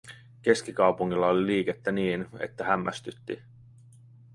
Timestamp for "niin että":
1.91-2.63